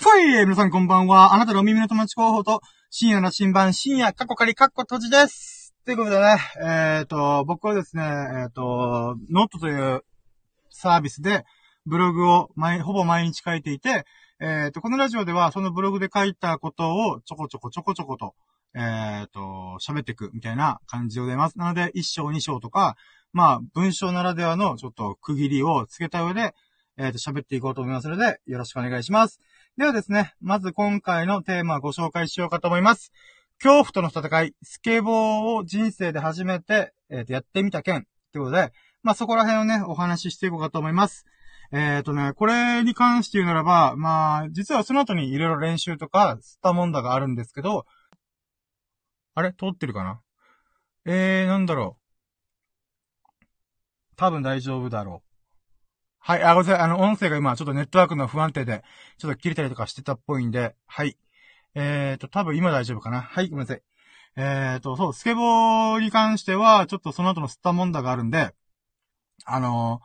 [0.00, 1.34] ふい皆さんこんばんは。
[1.34, 5.74] あなたのお耳の友達候補と、深夜の新版、深夜、過去仮、過去閉じです。
[5.84, 10.04] ということでね、えっ、ー、と、僕はですね、えっ、ー、と、ノットという
[10.70, 11.44] サービスで、
[11.84, 14.04] ブログを毎、ほぼ毎日書いていて、
[14.40, 18.34] えっ、ー、と、このラジオでは、そのブログで書いたことを、ちょこちょこちょこちょこと、
[18.76, 19.40] えっ、と、
[19.84, 21.58] 喋っていくみたいな感じでございます。
[21.58, 22.96] なので、一章二章とか、
[23.32, 26.54] まあ、文章ならではのちょっと区切りをつけた上で、
[26.98, 29.40] えっ、と、喋っていこうと思いますので、よろしくお願いします。
[29.78, 33.12] ではですね、まず今回のテーマをご紹介しようかと思います。
[33.62, 38.08] 恐怖との戦い、スケボーを人生で初めて、え、ー、と、やってみた件。
[38.32, 38.72] ということで、
[39.04, 41.26] まあ、そこら辺をね、お話ししていこうかと思います。
[41.70, 47.86] えっ、ー、とね、これに関して言うならば、まあ、実はその後にいろいろ練習とか、吸ったもんだがあるんですけど、
[49.36, 49.52] あれ？
[49.52, 50.20] 通ってるかな？
[51.04, 51.96] えー、なんだろ
[53.40, 53.44] う。
[54.16, 55.27] 多分大丈夫だろう。
[56.20, 56.84] はい、あ、ごめんなさい。
[56.84, 58.82] あの、音声が今、ちょっとネットワークの不安定で、
[59.18, 61.16] ちょっと切れたりとかしてたっぽいんで、はい。
[61.74, 63.22] えーと、多分今大丈夫かな。
[63.22, 63.82] はい、ごめんなさい。
[64.36, 68.54] えーと、そう、スケボーに関しては、ちょっとその後の吸ったもんだがあるんで、
[69.44, 70.00] あの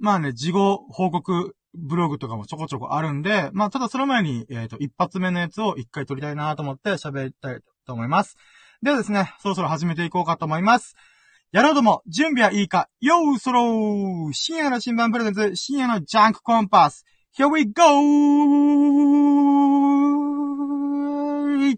[0.00, 8.36] ー、まあね、事後報告ブログとかもちょこちょこあるんで、まあ、ただその前に、えっ、ー、と、一発目のやつを一回撮りたいなと思って喋りたいと思います。
[8.82, 10.94] ではですね、そろそろ始めていこうかと思います。
[11.52, 12.88] やろうども、準備はいいか。
[13.00, 17.04] よーそろー深夜の新聞プレゼンツ、深夜のジャンクコンパス
[17.38, 17.82] !Here we go!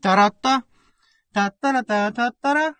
[0.00, 0.64] たらった、
[1.33, 2.74] たったらたたったら、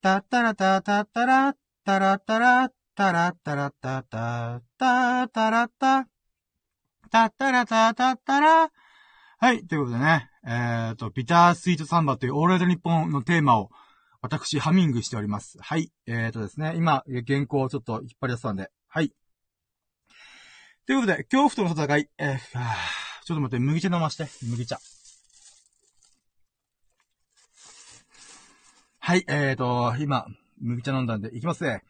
[0.00, 6.06] たったらたたったら、たらったら、たらったらたた、たたらった、
[7.10, 8.70] たったらたたったら、
[9.38, 13.70] はい、ということでね、えっ、ー、と、ビタースイートサンバというオールライトニッポンのテーマを、
[14.22, 15.56] 私、ハミングしております。
[15.62, 15.90] はい。
[16.06, 19.14] えーとですね、今、原稿をちょっと引っ張り出したんで、はい。
[20.86, 22.38] ということで、恐怖との戦い、えー、
[23.24, 24.78] ちょっと待って、麦茶飲まして、麦茶。
[28.98, 30.26] はい、えーと、今、
[30.60, 31.82] 麦茶飲んだんで、いきますね。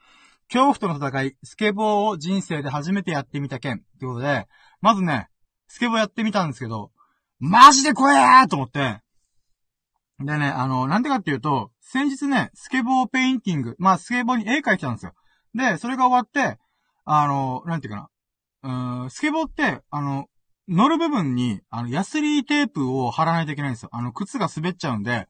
[0.53, 3.82] 恐怖との戦い、スケボーを人生で初めてやってみた件。
[3.99, 4.47] ということで、
[4.81, 5.28] まずね、
[5.66, 6.93] スケボーやってみたんですけど、
[7.41, 9.00] マジで怖えーと思って、
[10.20, 15.12] でね、あの、なんでかっていうと、先日ね、スケボーペインティング、まあ、スケボーに絵描いてたんですよ。
[15.54, 16.58] で、それが終わって、
[17.04, 18.08] あの、なんていうか
[18.62, 19.03] な。
[19.03, 20.26] うん、スケボーって、あの、
[20.69, 23.88] 乗る部分に、あの、ヤスリテープを貼らないといけないんですよ。
[23.92, 25.26] あの、靴が滑っちゃうんで、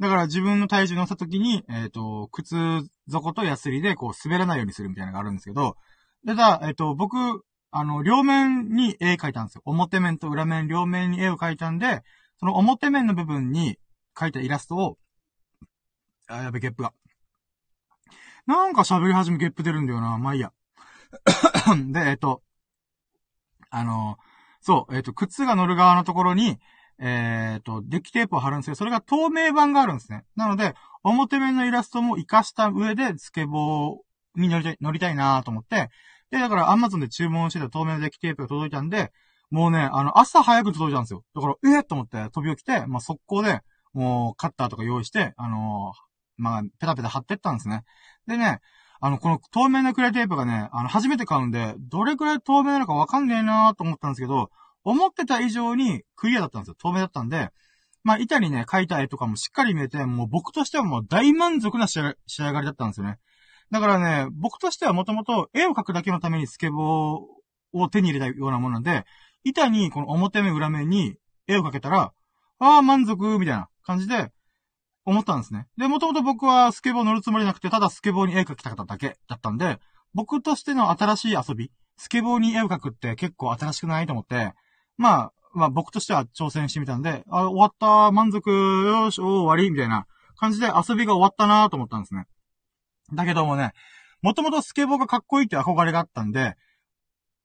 [0.00, 2.56] だから自分の体重乗せた時に、えっ、ー、と、靴
[3.10, 5.76] 底とヤスリでこう滑らないようにするみたいなのがあるんですけど、
[6.24, 7.16] で、だ、えっ、ー、と、僕、
[7.70, 9.62] あの、両面に絵描いたんですよ。
[9.64, 12.02] 表面と裏面両面に絵を描いたんで、
[12.38, 13.78] その表面の部分に
[14.14, 14.98] 描いたイラストを、
[16.28, 16.92] あ、やべ、ゲップが。
[18.46, 20.18] なんか喋り始めゲップ出るんだよな。
[20.18, 20.52] まあいいや。
[21.92, 22.42] で、えっと、
[23.70, 24.16] あの、
[24.60, 26.58] そう、えっと、靴が乗る側のところに、
[26.98, 30.24] えっと、デッキテープを貼るんですけど、それが透明版があるんですね。
[30.36, 35.88] なので、表面のイラストも活かした上で、スケボーに乗りたい、乗りたいなと思って、
[36.30, 39.12] で、だからアマゾンで注文してた透明のデッキテープが届いたんで、
[39.50, 41.24] もうね、あの、朝早く届いたんですよ。
[41.34, 43.62] だから、ええー、と思って飛び起きて、まあ、速攻で、
[43.92, 47.84] もう、カッターとか用意して、あのー、まあ、ペタペタ貼ってったんですね。
[48.26, 48.60] でね、
[49.00, 54.50] あの、この透明なクレアテープがね、あの、初めて買うんで、どれくらい透明なのかわかんねえなーと思ったんですけど、
[54.84, 56.74] 思ってた以上にクリアだったんですよ。
[56.78, 57.50] 透明だったんで、
[58.02, 63.18] まあ、板にね、描いた絵とかもしっかり見えて、もう僕としてはもう大満足な仕上がりだったんですよね。
[63.70, 67.20] だからね、僕としてはもともと絵を描くだけのためにスケボー
[67.72, 69.04] を手に入れたようなものなんで、
[69.44, 72.12] 板にこの表面裏面に絵を描けたら、
[72.58, 74.30] ああ、満足、みたいな感じで、
[75.04, 75.66] 思ったんですね。
[75.76, 79.78] で、もともと僕はスケボー乗るつもりなくて、ただスケボーに絵描きたかっただけだったんで、
[80.14, 84.52] 僕としての新しい遊び、スケボーに絵を描くって結構新しくないと思って、
[84.96, 90.06] まあ、まあ僕としては挑戦してみたんで、あ、終わった、満足、よし、お終わり、みたいな
[90.36, 92.26] 感じで遊びが終わったなと思ったんですね。
[93.12, 93.72] だけどもね、
[94.22, 96.54] もともとスケボーがかっこいいって憧れがあったんで、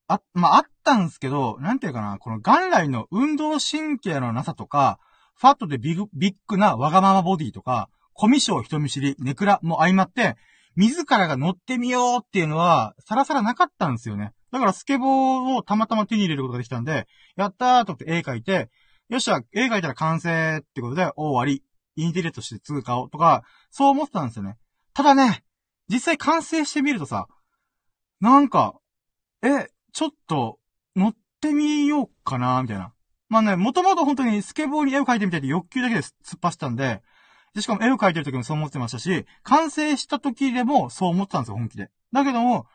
[0.08, 5.00] あ、まあ、あったんですけど、なんていうかな、この元来の運動神経のなさとか、
[5.38, 10.38] ファットでビッグ、ビッグなわがままボディとか、コミショ人見知り、ネクラも相まって、
[10.76, 14.34] 自らが乗ってみようっていうのは、さらさらなかったんですよね。
[14.52, 18.70] だからスケボーをたまたま手に入れることができたんで、やったーとって絵描いて、
[19.10, 21.64] よっしゃ、絵描いたら完成ってことで、終わり。
[21.98, 24.58] インテリアとして通過をとか、そう思ってたんですよね。
[24.94, 25.44] ただね、
[25.88, 27.28] 実際完成してみるとさ、
[28.20, 28.76] なんか、
[29.42, 30.60] え、ちょっと、
[30.96, 32.94] 乗ってみようかな、みたいな。
[33.36, 37.02] まあね、もともと本当にスケボーに絵を描いてみたいって欲求だけで突っ走ったんで、
[37.54, 41.92] で、しかも絵を描いてる時もそう思ってましたし、完成した時でもそう思ってたんですよ、本気で。
[42.14, 42.66] だけども、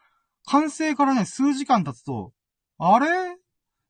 [0.44, 2.32] 完成からね、数時間経つと、
[2.78, 3.06] あれ？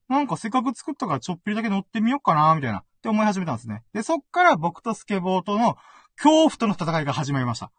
[0.08, 3.82] なんかかせっかく作ったからちょっぴりだけ乗ってみようかな、みたいな、って思い始めたんですね。
[3.92, 5.76] で、そっから僕とスケボーとの
[6.16, 7.72] 恐怖との戦いが始まりました。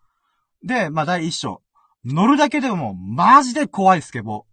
[0.64, 1.62] で、まあ、第一章。
[2.04, 4.51] 乗るだけでも、マジで怖いスケボー。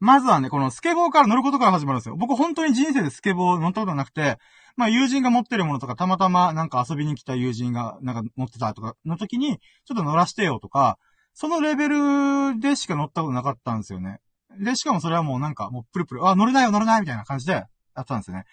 [0.00, 2.16] まずはね、このスケボーから乗ることから始まるんですよ。
[2.16, 4.38] 僕本当に人生でスケボー乗ったことなくて、
[4.76, 10.98] まあ友人が持ってるものとか、たまたまなんか遊びに来た友人がなんか乗ってたとかの時に、ちょっと乗らしてよとか、
[11.34, 14.20] そのレベルでしか乗ったことなかったんですよね。
[14.58, 17.66] で、しかもそれはもうなんか、もうプルプル、あ、乗れないよ乗れないみたいな感じでや
[18.00, 18.44] ったんですよね。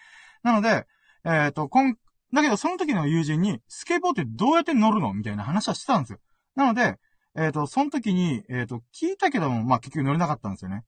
[0.42, 0.86] なので、
[1.24, 1.96] えっ、ー、と、こん、
[2.32, 6.18] だけどその時の友人に、スケボーってどうやって乗るのみたいな話はしてたんですよ。
[6.54, 6.98] なので、
[7.34, 10.84] えっ、ー、と、その時に、えっ、ー、と、聞いたけども、まあ、結局乗れなかったんですよね。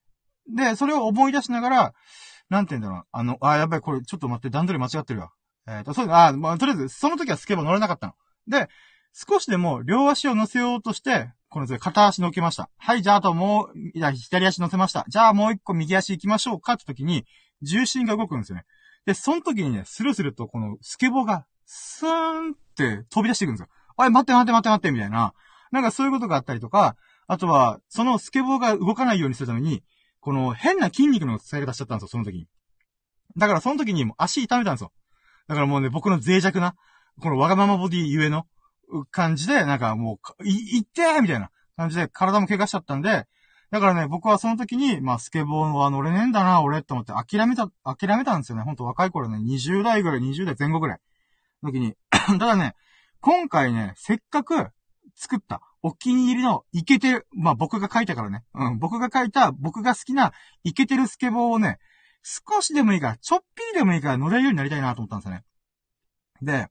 [0.49, 1.93] で、それを思い出しながら、
[2.49, 3.03] なんて言うんだろう。
[3.11, 5.31] あの、あ、やばい、これ、ちょっと待って、段取り間違ってるわ。
[5.67, 8.13] えっ、ー、と、そう、あ、まあ、とりあえず、その時はスケボー乗れなかったの。
[8.47, 8.67] で、
[9.13, 12.69] 少しでも両足を乗せようとして、この片足乗っけました。
[12.77, 15.05] はい、じゃああともう、いや、左足乗せました。
[15.09, 17.25] じゃあもう一個右足行きましょうかって時に、
[17.61, 18.65] 重心が動くんですよね。
[19.05, 23.67] で、その時にね、スルスルとこのスケボーが、スーンって飛び出していくんですよ。
[23.97, 25.33] あれ、待って待って待って待って、みたいな。
[25.71, 26.95] なんかそういうことがあったりとか、
[27.27, 29.83] あとは、そのスケボーが動かないようにするために、
[30.21, 32.47] この変な筋肉の使い方しちゃったんですよ、その時に。
[33.37, 34.91] だからその時にも足痛めたんですよ。
[35.47, 36.75] だからもうね、僕の脆弱な、
[37.19, 38.45] このわがままボディゆえの
[39.09, 43.25] 感じで、なんかもう、い、いってーみたいな感じで体も怪我しちゃったんで、
[43.71, 48.63] だからね、僕はその時に、まあ、スケボーは乗れねえんだな、俺って思って諦めた、諦めたんですよね。
[48.63, 50.99] ほんと若い頃ね、20代ぐらい、20代前後ぐらい。
[51.63, 51.95] 時に。
[52.11, 52.75] ただね、
[53.21, 54.55] 今回ね、せっかく
[55.15, 58.43] 作ったお気に入りのイケてる、まあ僕が書いたからね。
[58.53, 60.33] うん、僕が書いた、僕が好きな
[60.63, 61.79] イケてるスケボーをね、
[62.23, 65.43] 少しでもいいから、ちょっぴりでもいいから乗れるようになりたいなと思ったんですよね。
[66.41, 66.67] で、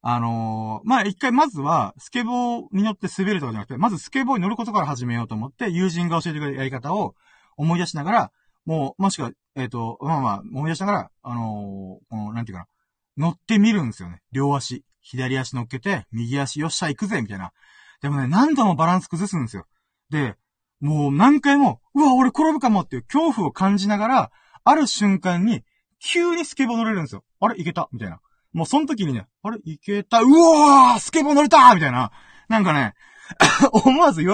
[0.00, 7.14] あのー、まあ、一回まずは、スケボーに乗って滑るとかじゃなくて、まずスケボーに乗ることから始めようと思って、友人が教えてくれるやり方を
[7.56, 8.32] 思い出しながら、
[8.64, 12.68] もう、もしくは、えっ、ー、と、まあまあ、思い出しながら、あのー、この、なんていうか
[13.16, 14.20] な、乗ってみるんですよね。
[14.30, 14.84] 両足。
[15.00, 17.52] 左足乗っけて、右足よっしゃ行くぜ、みたいな。
[18.00, 19.66] でもね、何度もバランス崩すんですよ。
[20.10, 20.36] で、
[20.80, 24.30] もう何回も、うわ、俺転ぶかもっていう恐怖を感じながら、
[24.64, 25.64] ある瞬間に、
[26.00, 27.24] 急にスケボー乗れるんですよ。
[27.40, 27.88] あれいけた？
[27.92, 28.20] みたいな。
[28.52, 30.20] もうその時にね、あれいけた？
[30.20, 32.12] うわースケボー乗れたみたいな。
[32.48, 32.94] なんかね、
[33.72, 34.28] 思わず喜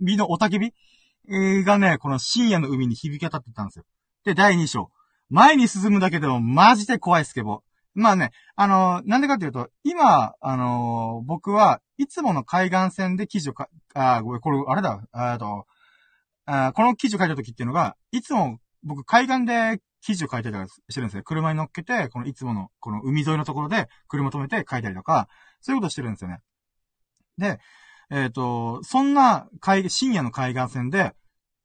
[0.00, 0.72] びのおたけび？
[1.28, 3.84] がね、この深夜の海に響き当たってたんですよ。
[4.24, 4.90] で、第2章。
[5.28, 7.60] 前に進むだけでもマジで怖いスケボー。
[7.94, 15.66] まあね、あのー、なんでかっていうと、今、あのー、僕はいつもの海岸線で記事をか、あ、ごめん、これ、あれだ、あと、
[16.46, 21.22] あこの記事を書いた時っていうのが、いつも僕海岸で記事を書いたりとかしてるんですよ。
[21.22, 25.28] 車に乗っけて、このいつもの、この海沿いのところで車止めて書いたりとか、
[25.60, 26.40] そういうことしてるんですよね。
[27.38, 27.60] で、
[28.10, 31.12] えっ、ー、と、そんな海、深夜の海岸線で、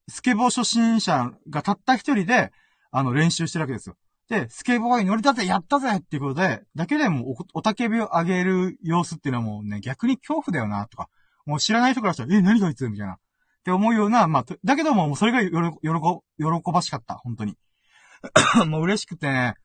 [0.07, 2.51] スケボー初心者がたった一人で、
[2.91, 3.95] あの、練習してるわけですよ。
[4.29, 11.09] で、スケボーに乗り立てやったぜっていうことで、だけでもお、おたけびを上げる様子っていうのはもうね、逆に恐怖だよな、とか。
[11.45, 13.13] もう知らない人からしたら、え、何こいつみたいな。
[13.13, 13.17] っ
[13.63, 17.57] て思うような、まあ、だけども、もうそれがよろ、喜ばしかった、本当に。
[18.67, 19.55] もう嬉しくてね、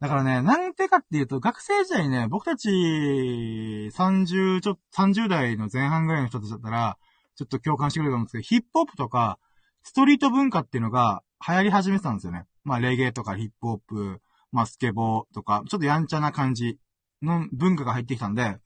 [0.00, 6.98] だからね、なんてかっていうと、学生時代ね、僕たち、30、ちょ、30代の前半ぐらいの人たちだったら、
[7.34, 9.38] ちょっと共感してくれると思うんですけど、ヒップホップとか、
[9.82, 12.44] ストリート文化っていうのが流行り始めてたんですよね。
[12.66, 14.20] まあ、レゲエとかヒップホップ、
[14.50, 16.78] まあ、スケボーとか、ちょっとやんちゃな感じ
[17.22, 18.58] の文化が入ってきたんで、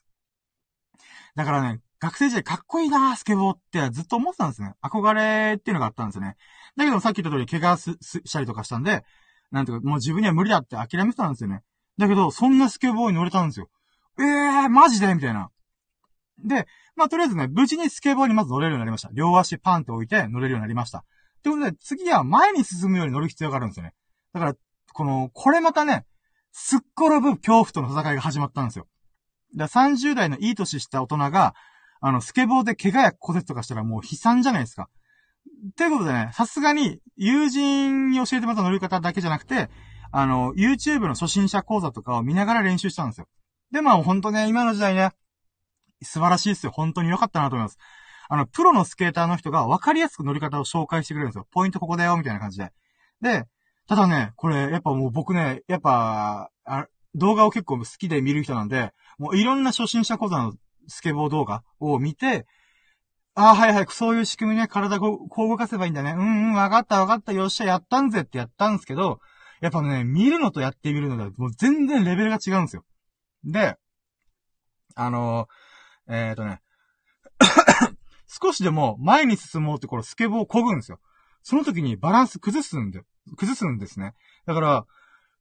[1.37, 4.73] だからね、学生時代かっこいいなスケボーってずっと思ってたんですね。
[4.83, 6.37] 憧れっていうのがあったんですよね。
[6.77, 9.05] だけどさっき言った通り怪我す、したりとかしたんで、
[9.51, 11.63] なんていうか、もう自分には無理だって諦めてたんですよね。
[11.99, 13.69] だけど、そんなスケボーに乗れたんですよ。
[14.19, 15.15] ええー、マジで？
[15.15, 15.51] みたいな。
[16.43, 16.67] で、
[16.97, 19.11] まあ、とりあえずね、無事にスケボーにまず乗れるようになりました。
[19.13, 21.05] 両足パンって置いて乗れるようになりました。
[21.41, 23.95] ってことで、次は前に進むように乗る必要があるんですよね。
[24.35, 24.55] だから、
[24.93, 26.05] この、これまたね、
[26.53, 28.87] すっ転ぶ恐怖との戦いが始まったんですよ。
[29.57, 31.55] だ30代のいい年した大人が、
[32.01, 34.89] あの、スケボーで怪我や骨折とかしたらもう悲惨じゃないですか。
[35.77, 39.71] ということでね、さすがに、友人に教えてもらった乗り方だけじゃなくて、
[40.13, 43.29] あの、YouTube の初心者講座とかを見ながら練習したんですよ。
[43.71, 45.13] で、まあ、ほんとね、今の時代ね、
[46.03, 46.73] 素晴らしいですよ。
[46.73, 47.79] 本当に良かったなと思います。
[48.33, 51.49] あの、プロのスケーターの人が分かりやすく乗り方を紹介してくれるんですよ。
[51.51, 52.71] ポイントここだよ、みたいな感じで。
[53.21, 53.45] で、
[53.89, 60.55] ただね、これ、やっぱもう僕ね、やっぱ、あ動画を結構好きで見る人なんで、もういろんな初心者講座の
[60.87, 62.47] スケボー動画を見て、
[63.35, 66.13] ああ、はいはい、そういう仕組みね、体こう、動かせばいいんだね。
[66.13, 69.19] うんうん、わかったわかった、よっしゃ、やったんぜってやったんですけど、
[69.61, 72.85] やっぱね、見るのとやってみるのでは、もう全然レベルが違うんですよ。
[73.43, 73.75] で、
[74.95, 76.61] あのー、えっ、ー、とね、
[78.31, 81.01] 少しでも前に進もうってこれスケボーを漕ぐんですよ。
[81.43, 83.03] その時にバランス崩すんで、
[83.37, 84.15] 崩すんですね。
[84.47, 84.87] だから、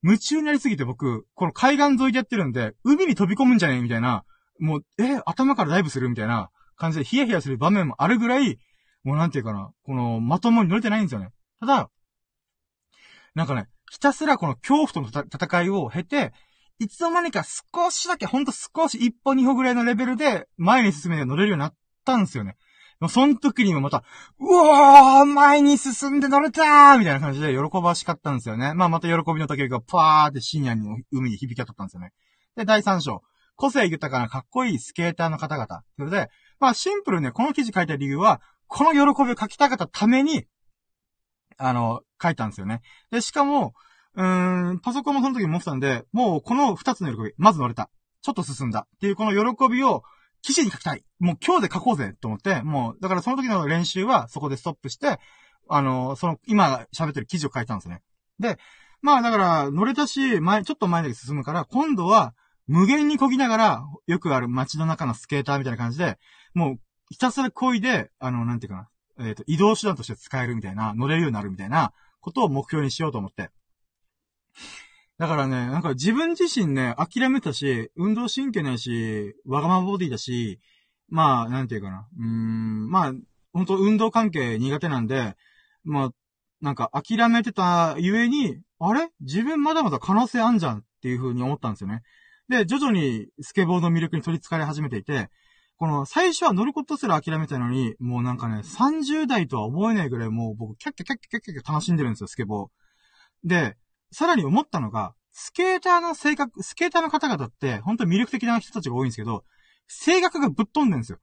[0.01, 4.23] 夢中になりすぎて僕、この海岸沿いでやってるんで、海に飛び込むんじゃねえみたいな、
[4.59, 8.57] もう、え、頭からダイブするみたいな感じでヒヤヒヤする場面もあるぐらい、
[9.03, 11.29] もうなんていうかな、この、まともに乗れてないんですよね。
[11.59, 11.89] ただ、
[13.35, 16.33] なんかね、ひたすらこの恐怖との戦いを経て、
[16.79, 22.55] いつの間にか少しだけ、ほんと少し一歩二歩ぐらいのレベルで前に進めて乗れるようになったんですよね。
[23.07, 24.03] その時にもまた、
[24.39, 28.73] うわー前に進んで乗れたーみたいな感じで喜ばしかったんですよね。
[28.73, 32.11] まあまた喜びの時がパーって深夜に海に響き当たったんですよね。
[32.57, 33.21] で、第3章。
[33.55, 35.83] 個性豊かなかっこいいスケーターの方々。
[35.97, 36.29] それで、
[36.59, 40.45] まあシンプルね、この記事書いた理由は、この喜びを書きたかったために、
[41.57, 42.81] あの、書いたんですよね。
[43.11, 43.73] で、しかも、
[44.15, 47.89] うーん、パソコンもその時に持ってたんで、もうこの二つの喜び、まず乗れた。
[48.21, 48.87] ちょっと進んだ。
[48.95, 50.03] っていうこの喜びを、
[50.41, 51.03] 記事に書きたい。
[51.19, 55.19] もう今日で書こうぜと思って、もう、だからその時の練習はそこでストップして、
[55.69, 58.01] あの、その、今喋ってる記事を書いたんですね。
[58.39, 58.57] で、
[59.01, 62.33] まあだから、乗れたし、前、ちょっと前だけ進むから、今度は、
[62.67, 66.17] 無限に漕ぎながら、よくある街の中のスケーターみたいな感じで、
[66.53, 66.79] もう、
[67.09, 73.49] ひたすら漕いで、あの、なんていうかな、えっ、ー、と、移動手段として使えるみたいな、乗れるようになるみたいな、ことを目標にしようと思って。
[75.19, 80.59] だからね、なんか自分自身ね、諦めたし、運動神経ないし、わがままボディだし、
[81.09, 82.07] まあ、なんていうかな。
[82.17, 83.13] うーん、まあ、
[83.51, 85.35] 本当運動関係苦手なんで、
[85.83, 86.09] まあ、
[86.61, 89.09] なんか諦めてたゆえに、あれ？
[89.19, 92.01] 自分まだまだ可能性あんじゃんっていう風に思ったんですよね。
[92.47, 95.29] で、徐々にスケボーの魅力に取り憑かれ始めていて、
[95.75, 102.69] この最初は乗ることすら諦めたのに、もうなんかね、30代とは思えないぐらいもう僕キャッキャキャッキャキャッキャ楽しんでるんですよ、スケボー。
[103.43, 103.75] で、
[104.11, 109.43] さらに思ったのが、スケーターの性格、スケーターの方々って、本当に魅力的な人たちが多いんですけど、
[109.87, 111.19] 性格がぶっ飛んでるんですよ。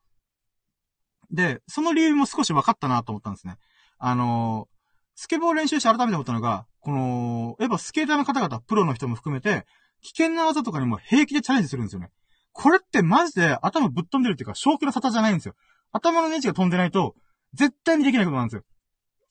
[1.31, 3.57] で、その理由も少し分かったなと思ったんですね。
[3.99, 4.77] あのー、
[5.17, 9.67] スケボー練習して改めて思ったのが、この、やっぱスケーターの方々、プロの人も含めて、
[10.03, 12.11] 危険な技とかにも平気でチャレンジするんですよね。
[12.53, 15.55] これってマジで頭ぶっ飛んでるっていうか、正気の沙汰じゃないんですよ。
[15.93, 17.15] 頭のネジが飛んでないと、
[17.55, 18.63] 絶対にできないことなんですよ。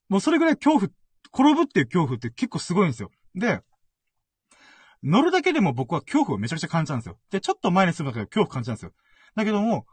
[0.10, 0.92] もうそれぐらい恐怖、
[1.34, 3.10] 転ぶっていう恐怖って結構すごいんですよ。
[3.36, 3.62] で、
[5.04, 7.18] 乗るだけでも僕は恐怖をめちゃくちゃ感じたんですよ。
[7.30, 8.92] で、ちょっと前に進むだけで恐怖感じたんですよ。
[9.36, 9.86] だけども、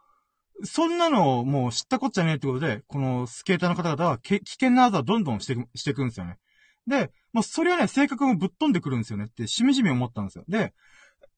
[0.64, 6.38] そんなのをもう知ったこっちゃねえってことで、このスケーターの方々は危険な技をどんどんしてく、していくんですよね。
[6.86, 10.44] で、もうそれはね、性格もぶっ飛んでくるんですよねって、しみじみ思ったんですよ。
[10.48, 10.72] で、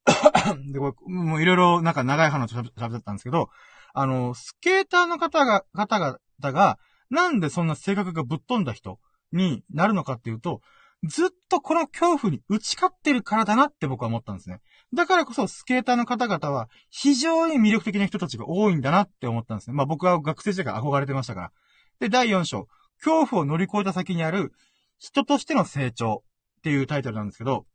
[0.72, 3.48] で、これ、もういろいろなんか長い話を喋ったんですけど、
[3.94, 6.78] あの、スケーターの方が、方々が、
[7.10, 8.98] なんでそんな性格がぶっ飛んだ人
[9.32, 10.60] になるのかっていうと、
[11.04, 14.60] ずっとこの恐怖に打ち勝ってるからだなって僕は思ったんですね。
[14.94, 19.74] だからこそスケーターの方々は非常に魅力的な人たちが多いんだなって思ったんですね。
[19.74, 21.52] まあ僕は学生時代から憧れてましたから。
[22.00, 22.68] で、第4章、
[22.98, 24.52] 恐怖を乗り越えた先にある
[24.98, 26.24] 人としての成長
[26.58, 27.66] っていうタイトルなんですけど、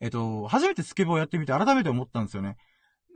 [0.00, 2.56] えっと、初めてスケボーやってみて改めて思ったんですよね。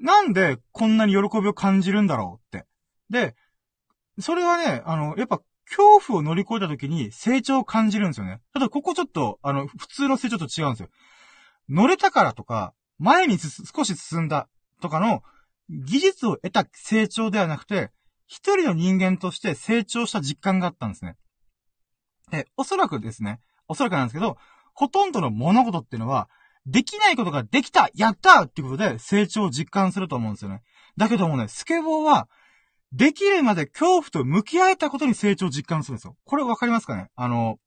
[0.01, 2.67] なんでこんなに喜びを感じるんだろうって。
[3.11, 3.37] で、
[4.21, 8.41] それはね、あの、やっぱ恐怖を乗り越えた時に成長を感じるんですよね。
[8.53, 10.89] ただここちょっと、あの、普通の成長と違うんですよ。
[11.69, 14.49] 乗れたからとか、前に少し進んだ
[14.81, 15.23] とかの
[15.69, 17.91] 技術を得た成長ではなくて、
[18.27, 21.17] 一人の人間として成長した実感があったんですね。
[22.31, 24.39] で、おそらくですね、おそらくなんですけど、
[24.75, 26.29] ほとんどの物事っていうのは、
[26.67, 30.63] できないことができたやったっていうことで成長を実感すると思うんですよね。
[30.97, 32.29] だけどもね、スケボーは、
[32.93, 36.17] できるまで恐怖と向き合えたことに成長を実感するんですよ。
[36.25, 37.09] これわかりますかね？
[37.15, 37.59] あの、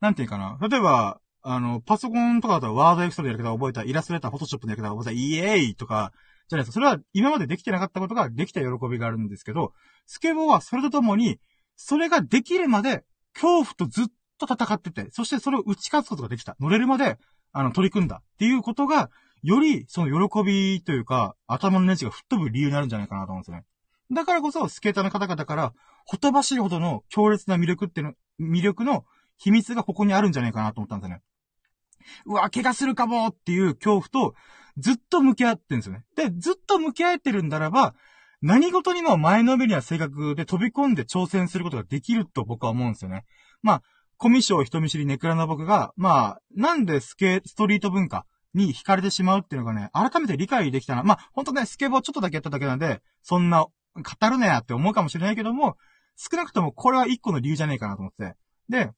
[0.00, 0.58] なんていうかな？
[0.66, 6.12] 例えば、あの、パソコンとかだったらワードエクセルのやり方を覚えた、イラストレーター、フォトショップのやり方を覚えた、イエーイとか、
[6.48, 6.74] じゃないですか。
[6.74, 9.72] それは今までできてなかったことができた喜びがあるんですけど、
[10.06, 11.38] スケボーはそれとともに、
[11.76, 14.06] それができるまで恐怖とずっ
[14.38, 16.56] と戦ってて、そしてそれを打ち勝つことができた。
[16.60, 17.18] 乗れるまで、
[17.52, 19.10] あの、取り組んだっていうことが、
[19.42, 23.64] より、その喜びというか、頭のネジが吹っ飛ぶ理由になるんじゃないかなと思うんですよね。
[24.12, 25.72] だからこそ、スケーターの方々から、
[26.06, 29.04] ほとばしいほどの強烈な魅力っていうの、魅力の
[29.38, 31.22] 秘密がここにあるんじゃないかなと思ったんですよね。
[32.26, 34.34] うわ、怪我するかもっていう恐怖と、
[34.76, 36.04] ずっと向き合ってるんですよね。
[36.16, 37.94] で、ずっと向き合えてるんならば、
[38.42, 43.24] 何事にも前のめりな性格で飛び込んで挑戦することができると僕は思うんですよね。
[43.62, 43.82] まあ、
[44.18, 51.02] コミュ障人見知りネクラな僕が、まあ、なんでスケ、ストリート文化に惹かれてしまうっていうのがね、改めて理解できたな。
[51.02, 55.76] まあ、ほんとね、スケボーちょっとだけやっただけなんで、そんな語るなやって思うかもしれないけども、
[56.16, 58.36] 少なくともこれは一個の理由じゃねえかなと思って。
[58.68, 58.90] で、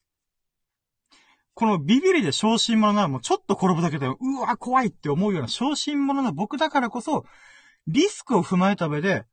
[1.55, 7.25] このビビリで昇進者ならもうちょっと転ぶだけで、うわ、怖いって思うような昇進者の僕だからこそ、
[7.87, 9.25] リスクを踏まえた上で、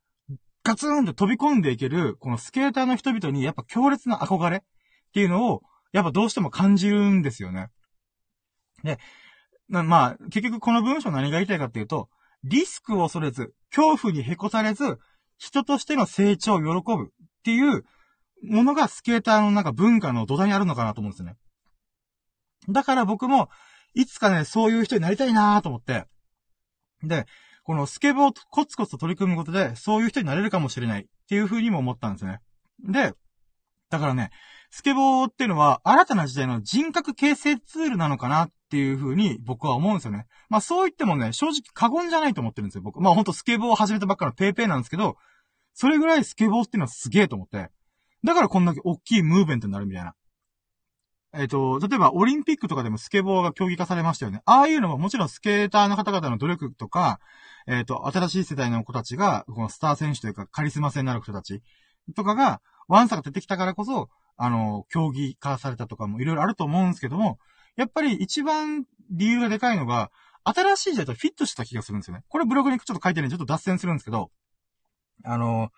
[0.64, 4.62] ガツンと飛び込んでいける、このスケーターの人々にやっぱ強烈な憧れっ
[5.14, 7.68] ていうのを、やっぱどうしても感じるんですよね。
[8.84, 8.98] で、
[9.68, 12.10] まあ、結局この文章何が言いたいかっていうと、
[12.46, 14.98] リスクを恐れず、恐怖にへこたれず、
[15.44, 17.08] 人としての成長を喜ぶっ
[17.44, 17.84] ていう
[18.44, 21.36] ものがスケーターのなんか文化の土台にあるのかなと思うんですよね。
[22.70, 23.50] だから僕も、
[23.94, 26.06] いつかね、そういう人になりたいなと思って。
[27.04, 27.26] で、
[27.64, 32.40] このスケボーをコツコツと取り組むことで、そういう人になれるかもしれないっていう風にも思ったんですね。
[32.88, 33.14] で、
[33.90, 34.32] だからね、
[34.72, 40.26] スケボーっていうのは新たな時代の人格形成ツールなのかなっていう風に僕は思うんですよね。
[40.50, 43.02] まあそう言ってもね、正直過言じゃないと思ってるんですよ、僕。
[43.02, 45.18] まあほんとスケボーを始めたばっかのペーペーなんですけど、
[45.74, 47.70] それぐらいスケボーっていうのはすげえと思って。
[48.24, 50.16] だからこんだけ大きいムーブメントになるみたいな。
[51.36, 54.42] えっ、ー、と、例えばオリンピックとかでもスケボーが競技化されましたよね。
[54.46, 57.20] ああいうのももちろんスケーターの方々の努力とか、
[57.68, 61.62] えっ、ー、と、新しい世代の子たちが、このスター選手というかカリスマ性になる人たち
[62.16, 67.40] とかが、ワンサが出てきたからこそ、あの、競技化されたとかもいろいろあると思うんですけども、
[67.76, 70.12] やっぱり一番理由がでかいのが、
[70.44, 72.24] 新しい時代とフィットした気がするんですよね。
[72.28, 74.30] これブログにちょっと書いてるんでちょっと脱線するんですけど、
[75.24, 75.72] あの、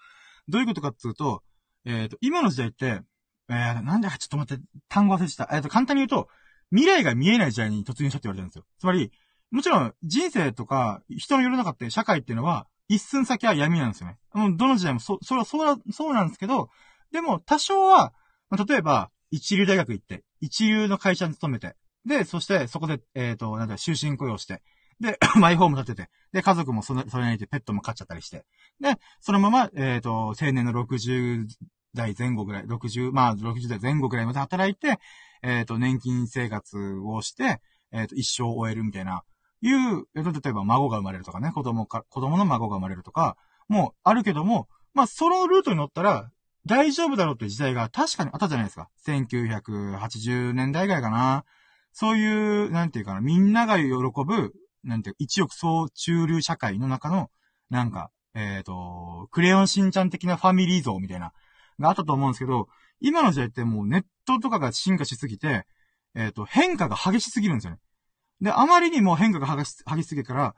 [0.47, 1.43] どういうことかっていうと、
[1.85, 3.01] えっ、ー、と、今の時代って、
[3.49, 5.47] えー、なんで、ちょっと待って、単語忘れてた。
[5.51, 6.29] えっ、ー、と、簡単に言うと、
[6.71, 8.65] 未来が見えない時代に突入したって言われてるんですよ。
[8.79, 9.11] つまり、
[9.51, 14.17] もちろん、人生とか、人の世の中って社会っていうのは、一寸先は闇なんですよね。
[14.33, 16.69] もう、どの時代もそ、それは、そう、そうなんですけど、
[17.11, 18.13] でも、多少は、
[18.49, 21.75] まあ、例えば、一流大学行って、一流の会社に勤めて、
[22.05, 24.61] で、そして、そこで、えっ、ー、と、なんだ、終身雇用して、
[24.99, 28.45] で、 マイホーム建てて、で、家族もそれ、それにいてペットも飼っちゃったりして、
[28.79, 31.47] で、そのまま、えっ、ー、と、青年の60
[31.93, 34.99] 代前後ぐらい、60、まあ、60代前後ぐらいまで働いて、
[35.41, 37.61] えっ、ー、と、年金生活をして、
[37.91, 39.23] えっ、と、一生を終えるみたいな、
[39.61, 43.37] いう、例えば孫が生まれるとかね、子供か、子供の孫が生まれるとか、
[43.67, 46.31] もうあるけども、まあ、そのルートに乗ったら、
[46.65, 48.89] 大丈夫だろうって時代が確かにあったじゃないですか。
[49.05, 51.45] 1980年代ぐらいかな。
[51.93, 53.85] そういう、なんていうかな、みんなが喜
[54.25, 54.53] ぶ、
[54.85, 57.29] なんていう、一億総中流社会の中の、
[57.69, 61.33] なんか、えっ、ー、と、クレヨンしんちゃん的なファミリー像みたいな、
[61.79, 62.67] があったと思うんですけど、
[62.99, 65.65] 今の時代ってもうネットとかが進化しすぎて、
[66.15, 67.79] えっ、ー、と、変化が激しすぎるんですよね。
[68.41, 70.55] で、あまりにも変化が激し激しすぎるから、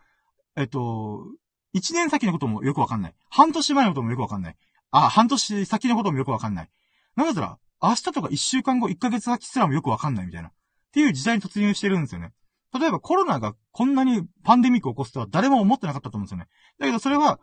[0.55, 1.25] えっ、ー、と、
[1.73, 3.15] 一年先のこともよくわかんない。
[3.29, 4.55] 半年前のこともよくわかんない。
[4.91, 6.69] あ、半年先のこともよくわかんない。
[7.15, 10.49] なんだったら、明日とか一週間後、一ヶ月先すらもよくわかんないみたいな。
[10.49, 10.51] っ
[10.91, 12.33] ていう時代に突入してるんですよね。
[12.73, 16.47] 例えばコロナがこんなにパンデミックを起こすとは誰も思ってなかったと思うんですよね。
[16.79, 17.39] だけどそれは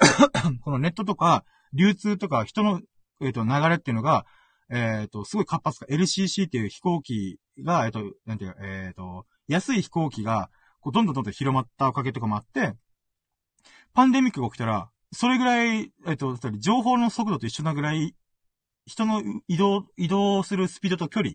[0.62, 2.80] このネットとか、流通とか、人の、
[3.20, 4.26] えっ、ー、と、流れっていうのが、
[4.70, 12.74] えっ、ー、と、すごい活発か、LCC っていう飛行機が、えっ、ー、と、なんていうか、えっ、と、安い飛行機が、こう、どんどんどんどん広まったおかげとかもあって、
[13.92, 18.14] パンデミックが起きたら、それぐらい、えっ、と、情報の速度と一緒なぐらい、
[18.86, 21.34] 人の移動、移動するスピードと距離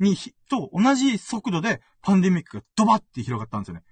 [0.00, 0.16] に、
[0.48, 3.82] と同じ速度でパンデミックがドバって広がったんですよね。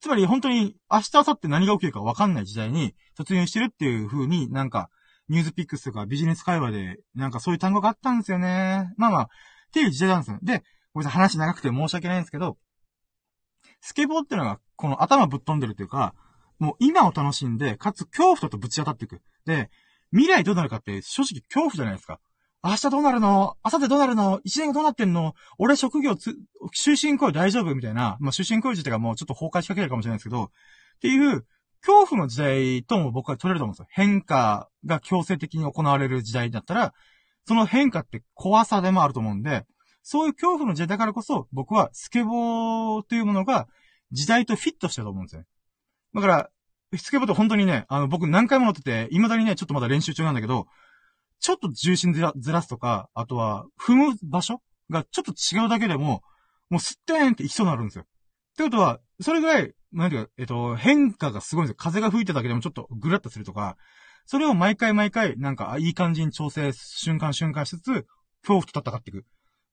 [0.00, 4.90] つまり本当に明日明後日何が起きるか分かんない時代に突入してるっていう風になんか、
[5.28, 8.92] ニュースピックスとかビジネス会話でなんかそういう単語があったんですよね。
[8.96, 9.28] まあまあ、っ
[9.72, 10.38] ていう時代なんですよ。
[10.42, 12.58] で、ごめんなさい、話長くて申し訳ないんですけど、
[13.80, 16.14] スケボーってのがこの頭ぶっ飛んでるっていうか、
[16.58, 19.20] もう今を楽しんで、かつ恐怖とぶち当たっていく。
[19.46, 19.70] で、
[20.12, 22.20] 未来どうなるかって正直恐怖じゃないですか。
[22.64, 23.56] 明日どうなるの？
[23.64, 24.40] 明後日どうなるの？
[24.44, 25.34] 一年後どうなってんの？
[25.58, 26.36] 俺職業つ、
[26.74, 27.74] 終身雇用大丈夫？
[27.74, 28.16] みたいな。
[28.20, 30.48] まあ、終身雇用自体がもうちょっと崩壊しかけるかもしれないですけど、っ
[31.00, 31.44] ていう、
[31.84, 33.86] 恐怖の時代とも僕は取れると思うんですよ。
[33.90, 36.94] 変化が強制的に行われる時代だったら、
[37.48, 39.64] その変化って怖さでもあると思うんで、
[40.04, 43.66] そういう恐怖の時代だからこそ、僕はスケボーというものが
[44.12, 45.42] 時代とフィットしてると思うんですよ。
[46.14, 46.50] だから、
[46.96, 50.66] スケボーって本当にね、あの、僕何回も乗ってて、未だにね、ちょっとまだ練習中なんだけど、
[51.42, 56.22] ちょっと重心ずらずらすとか、あとは、踏む場所がちょっと違うだけでも、
[56.70, 58.04] もうスッテーンって行きそうになるんですよ。
[58.04, 58.06] っ
[58.56, 61.76] てことは、それぐらい、なんていうか、えっと、変化がすごいんですよ。
[61.78, 63.76] 風が吹いただけでもちょっとぐらっとするとか、
[64.24, 68.06] それを毎回毎回、なんか、いい感じに調整、瞬間瞬間しつつ、
[68.46, 69.18] 恐怖と戦っていく。
[69.18, 69.22] っ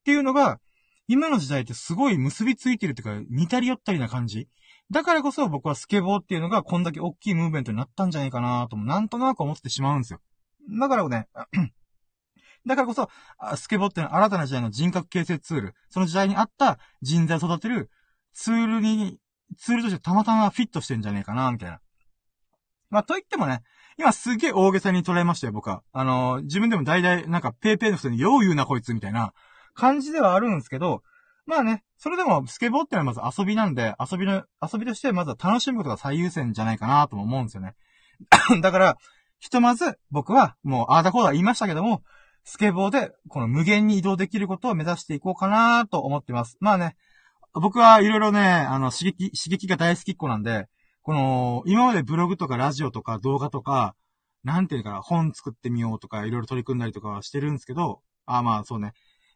[0.05, 0.59] ていうのが、
[1.07, 4.47] 今の時代ってすごい結びついてるっていうか、似たり寄ったりな感じ。
[4.91, 10.19] だからこそ僕はスケボーっていうのがこんだけ大きいムーブメントになったんじゃないかなとも、なんとなく思ってしまうんですよ。
[10.79, 11.27] だからね、
[12.65, 13.09] だからこそ、
[13.55, 17.89] スケボーってのは新たな時代の人格形成ツール、その時代に合った人材を育てる
[18.33, 19.19] ツールに、
[19.57, 21.81] ツールとしてたまたまフィットしてんじゃねえかな、みたいな。
[22.89, 23.61] まあ、と言ってもね、
[23.97, 25.83] 今すげえ大げさに捉えましたよ、僕は。
[25.91, 29.33] あのー、自分でも大々、なんかペーペーの人によう言うな、こいつ、みたいな
[29.73, 31.03] 感じではあるんですけど、
[31.45, 37.75] まあね、それでもスケボーってのはまず遊びなんで、遊びの、遊びとしてまずは楽しむことが最優先じゃないかなとも思うんですよね。
[38.61, 38.97] だから、
[39.39, 42.03] ひとまず、僕は、もう、ああだこうだ言いましたけども、
[42.43, 46.57] スケボーで、この無限に移動できることを目指していこうかなと思ってます。
[46.59, 46.95] まあね、
[47.53, 50.67] 僕はいろいろね、あの、刺激、刺激が大好きっ子なんで、
[51.01, 53.95] この、今までブログとかラジオとか動画とか、
[54.43, 58.93] なんていうかな、本作ってみようとか、いろいろ取り組んだりとかはしてるんですけど、あ、まあそうね。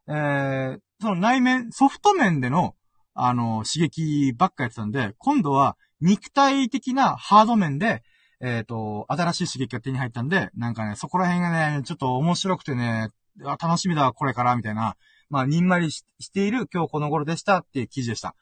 [0.08, 2.76] えー、その内面、ソフト面での、
[3.13, 8.04] あの、刺激ばっかやってたんで、今度は肉体的なハード面で、
[8.43, 13.08] えっ、ー、と、新しい刺激が手に入ったんで、なんかね、そこら辺がね、ちょっと面白くてね、
[13.39, 14.97] 楽しみだ、これから、みたいな、
[15.29, 16.03] まあ、にんまりし
[16.34, 18.36] ている今日この頃でしたっていう記事でした。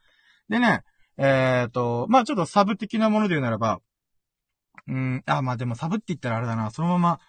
[0.49, 0.81] でね、
[1.17, 3.79] えっ、ー、と、まあちょっとサブ的なもので言うならば、
[4.87, 7.19] うん、あ、まあでもサブって言ったらあれだな、そのまま、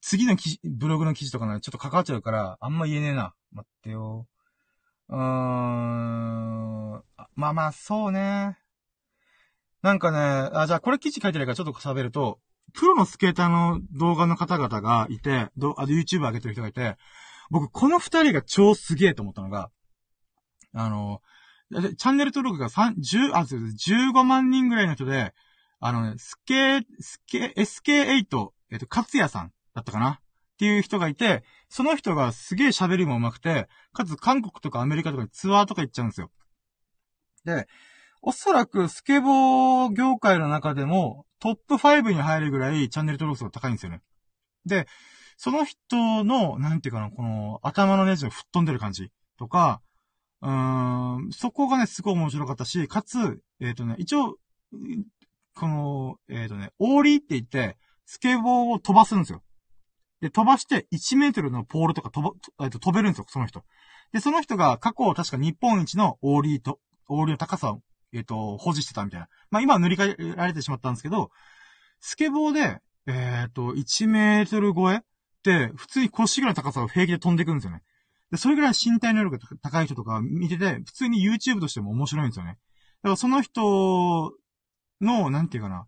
[0.00, 3.34] 次の記事、ブログの記事とかね、ちょっと関わっちゃうから、あんま言えねえな。
[3.52, 4.28] 待ってよ。
[5.08, 7.02] うーん、
[7.34, 8.61] まあまあ、そうね。
[9.82, 10.18] なんかね、
[10.52, 12.38] あ、じゃあこれ記事書いてないからちょっと喋ると、
[12.72, 16.96] プロのスケーターの動画の方々がいて、ど、あ、YouTube 上げてる人がいて、
[17.50, 19.70] 僕、この二人が超すげえと思ったのが、
[20.72, 21.20] あの、
[21.70, 25.34] チャンネル登録が3、10、あ、15万人ぐらいの人で、
[25.80, 28.14] あのね、スケ、スケ、SK8、
[28.70, 30.10] えっと、勝也さんだったかな？
[30.10, 30.18] っ
[30.58, 36.30] ていう人がいて、その人がすげえ喋りも上手くて、かつ韓国とかアメリカとかにツアーとか行っちゃうんですよ。
[37.44, 37.66] で、
[38.22, 44.00] おそらくスケボー業界の中でもトップ5に入るぐらいチャンネル登録数が高いんですよね。
[44.64, 44.86] で、
[45.36, 49.82] その人の、なんていうかな、この、頭のネジを吹っ飛んでる感じとか、
[50.40, 54.36] うーん、そこがね、すごい面白かったし、かつ、えっ、ー、とね、一応、
[55.56, 59.42] この、えっ、ー、とね、オーリーって言って、スケボーを飛ばすんですよ。
[60.20, 63.64] で、飛ばして1メートルのポールとか飛ば、えっ、ー、と、飛べるんですよ、その人。
[64.12, 67.80] で、その人が過去確か日本一のオーリーと、オーリーの高さを、
[68.12, 69.28] えっ、と、保持してたみたいな。
[69.50, 71.30] まあ今は塗り替えられてしまったんですけど、
[72.00, 75.00] スケボーで、えっ、と、1メートル超えっ
[75.42, 77.82] て、普通に腰ぐらいの高さを平気で飛んでいくんですよね。
[78.30, 82.58] で、それぐらい身体能力が高い人とか見てて、普通に YouTube としても面白いんですよね。
[83.02, 84.32] だからその人
[85.00, 85.86] の、なんていうかな、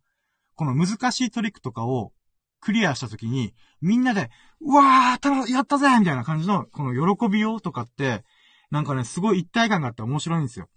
[0.57, 2.13] この難しいトリックとかを
[2.61, 8.25] クリアしたときに、みんなで、うわー、やったぜみたいな感じの、この喜びよとかって、
[8.71, 10.69] なんかね、すごい一体感があって面白いんですよ。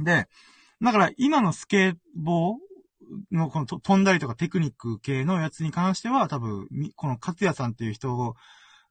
[0.00, 0.28] で、
[0.82, 2.56] だから今のスケボー
[3.30, 8.34] のこの飛んだりとかテクニック系のやつに関しては多分、この勝也さんっていう人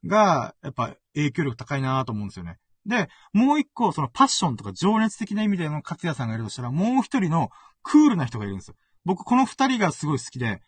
[0.04, 2.58] が、やっぱ影響力高いなと思うんですよね。
[2.86, 7.50] で、もう一個、そのパッションとか情熱的な意味での勝也さんがいるとしたら、もう一人の
[7.82, 8.76] クールな人がいるんですよ。
[9.04, 10.62] 僕、この二人がすごい好きで、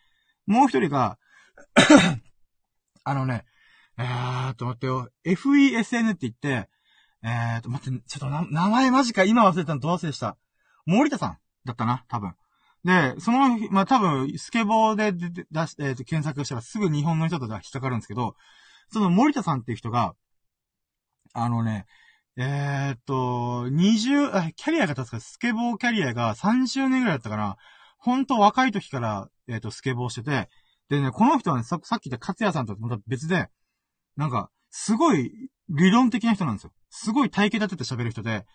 [0.45, 1.17] もう一人が
[3.03, 3.45] あのね、
[3.97, 6.69] えーっと待ってよ、FESN って言って、
[7.23, 10.37] えーと待って、ちょっと名前マジか今忘れたのどう忘れした。
[10.85, 12.33] 森田さんだったな、多分。
[12.85, 15.11] で、その、まあ、多分、スケボーで
[15.51, 18.35] 出し、えっ、ー、と、検索したらすぐ日本の人と引っかかるんですけど、
[18.91, 20.15] その森田さんっていう人が、
[21.33, 21.85] あのね、
[22.37, 23.13] えー、っと、
[23.67, 27.57] 20、キャリアが確かスケボーキャリアが30年ぐらいだったから、
[27.97, 30.49] 本当若い時から、えー、っと、スケボーしてて、
[30.87, 33.49] でね、この人はね、ささっき言った勝也さんとまた別で、
[34.15, 36.71] なんか、すごい理論的な人なんですよ。
[36.89, 38.45] すごい体系立てて喋る人で、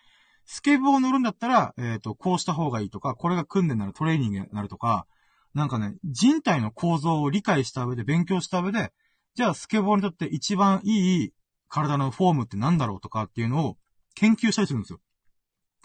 [0.47, 5.07] スケボー乗るんだったら、えっ、ー、と、こうした方がいいとか、これが訓練になるトレーニングになるとか、
[5.55, 8.93] なんかね、人体の構造を理解した上で、勉強した上で、
[9.35, 11.33] じゃあスケボーにとって一番いい
[11.69, 13.77] 体のフォームって何だろうとかっていうのを
[14.15, 15.01] 研究したりするんですよ。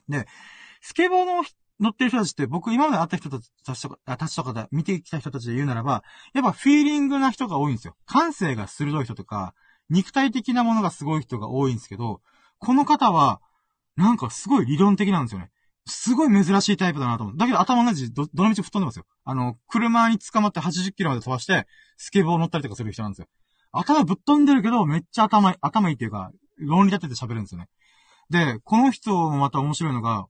[0.08, 0.28] で、
[0.82, 1.44] スケボーの
[1.80, 7.96] 乗ってる人たちって僕今まで会った人たちとか、たちとかで見てきた人たちで言うならば、やっぱフィーリングな人が多いんですよ。
[8.06, 9.54] 感性が鋭い人とか、
[9.90, 12.22] 肉体的なものがすごい人が多いんですけど、
[12.60, 13.42] この方は、
[13.96, 15.50] なんかすごい理論的なんですよね。
[15.86, 17.38] すごい珍しいタイプだなと思う。
[17.38, 19.06] だけど頭のじど、どの道吹っ飛んでますよ。
[19.26, 21.68] あの、車に捕まって80キロまで飛ばして、
[21.98, 23.28] スケボー乗ったりとかする人なんですよ。
[23.72, 27.68] 頭ぶっ飛んでるけど、めっちゃ頭、頭いいっていうか、論理立てて喋るんですよね。
[28.30, 30.28] で、この人もまた面白いのが、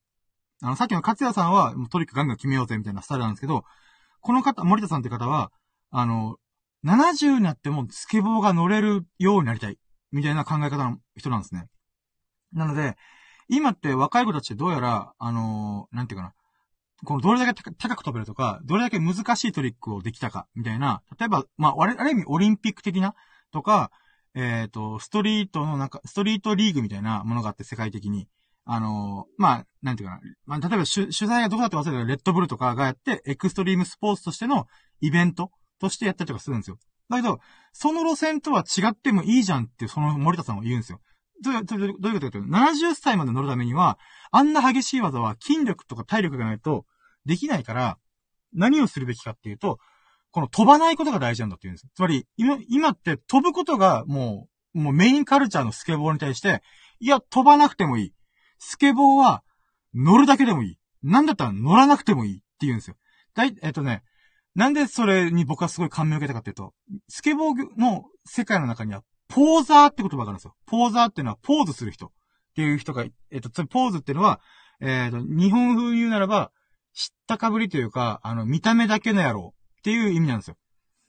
[0.61, 3.63] あの、さっきの勝也さんは、もうトリックガンガン決めようぜみたいなスタイルなんですけど、
[4.21, 5.51] この方、森田さんって方は、
[5.91, 6.37] あの、
[6.85, 9.77] 70になってもスケボーが乗れるようになりたい。
[10.11, 11.67] みたいな考え方の人なんですね。
[12.53, 12.97] なので、
[13.47, 16.33] 今って若い子たちってどうやら、あのー、なんていうかな。
[17.05, 21.01] このどれだけ高く飛べるとか、どれだけ難しいトリックをできたか、みたいな。
[21.17, 23.15] 例えば、まあ、ある意味オリンピック的な、
[23.51, 23.91] とか、
[24.35, 28.27] えっ、ー、と、ストリートのなんか、ストリートリーグみたいなものがあって世界的に。
[28.65, 30.21] あのー、まあ、なんていうかな。
[30.45, 34.67] まあ、例えば取材がどこだって忘れたけど、レッドブルとかがやって、エクストリームスポーツとしての
[35.01, 36.77] イベントとしてやったりとかするんですよ。
[37.09, 37.39] だけど、
[37.73, 41.01] その路線とは違ってもいいじゃんって、その森田さんは言うんですよ。
[41.41, 43.97] どういうことかというと、70歳まで乗るためには、
[44.32, 46.86] あんな激しい技は筋力とか体力がないと
[47.25, 47.97] できないから、
[48.54, 49.80] 何をするべきかっていうと、
[50.32, 51.88] この飛ばないことが大事なんだって言うんです。
[51.93, 56.62] つまり、今、今って飛ぶことがもう、もうメインカルチャーのスケボーに対して、
[56.99, 58.13] いや、飛ばなくてもいい。
[58.60, 59.43] スケボーは
[59.93, 60.78] 乗るだけでもいい。
[61.02, 62.97] なんだったら乗らなくてもいいって言うんですよ。
[63.34, 64.04] だい、えっとね、
[64.56, 66.73] なんでそれに僕はすごい感銘を受けたかっていうと、
[67.08, 70.55] スケボーの世界の中には、ポーザーって言葉があるんですよ。
[70.65, 72.11] ポーザーっていうのはポーズする人っ
[72.55, 74.41] ていう人が、えっと、ポーズっていうのは、
[74.81, 76.51] えっと、日本風に言うならば、
[76.93, 80.57] 知ったかぶりというか、あの、見た目だけの野郎っていう意味なんですよ。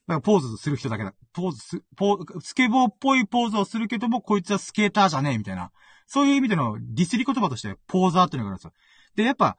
[0.06, 1.14] だからポーズする人だけだ。
[1.32, 5.72] ポーズす、ポー、スケボーっぽいポーズをするけども、こいつはスケーターじゃねえ、みたいな。
[6.06, 8.72] そういう意味でのディスり言葉として、ポーザーっていうのがあるんですよ。
[9.16, 9.56] で、やっぱ、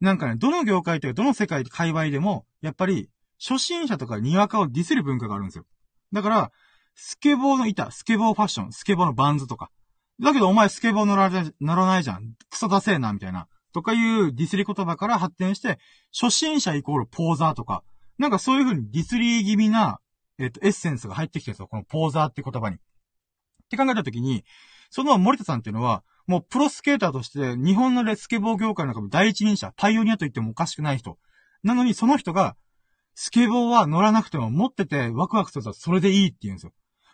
[0.00, 3.08] なんかね、どの業界というか、どの世界、界隈でも、やっぱり、
[3.40, 5.64] 初心者とかにわかをディスる文化があるんですよ。
[6.12, 6.52] だから、
[6.94, 9.70] スケボーの板、スケボーファッション、スケボーのバンズとか。
[10.20, 12.34] だけどお前スケボー乗ら乗らないじゃん。
[12.50, 13.48] クソだせえな、みたいな。
[13.72, 15.78] とかいうディスり言葉から発展して、
[16.12, 17.82] 初心者イコールポーザーとか、
[18.18, 20.00] なんかそういう風にディスリー気味な、
[20.38, 21.68] えっ、と、エッセンスが入ってきてるんですよ。
[21.68, 22.76] このポーザーって言葉に。
[22.76, 22.78] っ
[23.70, 24.44] て考えたときに、
[24.90, 31.18] その森田さんっていうのは、もうプロスケーターとして、日本のレスケボー業界の中の第一人者、パイオニアと言ってもおかしくない人。
[31.62, 32.56] なのに、その人が、
[33.14, 36.72] スケボーは乗らなくても持っててワクワクするとそれでいいって言うんですよ。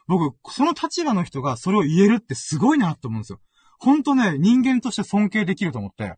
[0.08, 3.40] 僕、その立場の人がそれを言えるってすごいなって思うんですよ。
[3.78, 6.16] ほんとね、人間として尊敬できると思って。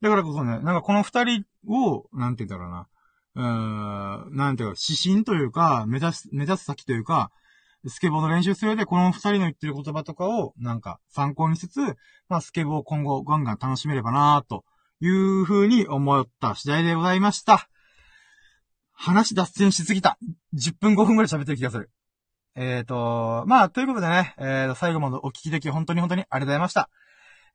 [0.00, 2.88] だからこそね、なんかこの二人を、なんて言うんだろうな。
[3.36, 7.32] うーん、なんていうか、指針というか、目指す、目指す先というか、
[7.88, 11.80] スケボーの練習する上で、この二人の言ってる言葉とかを、なんか、参考にしつつ、
[12.28, 14.64] まあ、スケボー今後ガンガン楽しめればなぁと
[15.00, 17.68] いう風に思った次第でございました。
[18.92, 20.18] 話脱線しすぎた。
[20.54, 21.90] 10分5分くらい喋ってる気がする。
[22.56, 26.88] えっ、ー、と、まあ、ということでね、えー、最後までお聞きでき本当に本当にありがとうございました。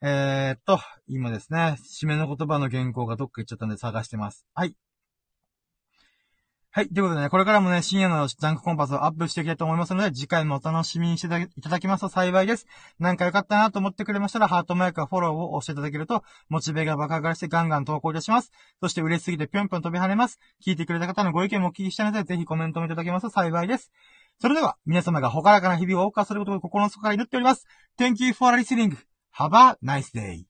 [0.01, 4.45] えー、っと、今ですね、締めの言葉の原稿がどっか行っちゃったんで探してます。
[4.53, 4.75] はい。
[6.71, 6.87] はい。
[6.87, 12.67] ということでね、これからもね、深夜のジャンクコンパスをアップしていきたいと思いますので、次回もお楽しみにしていただきますと幸いです。
[12.99, 18.51] なんか良かったなと思ってくれましたら、ハートマークやフォローを押していただけると、モチベが爆上がりしてガンガン投稿いたします。
[18.81, 20.39] そして嬉しすぎてぴょんぴょん飛び跳ねます。
[20.63, 23.91] 聞いてくれた方のご意見もお聞きしたので、ぜひコメントもいただけますと幸いです。
[24.41, 27.65] それでは、皆様がほからかな日々を謳歌することを心の底から祈っております。
[27.97, 28.95] Thank you for listening.
[29.37, 30.48] Have a nice day.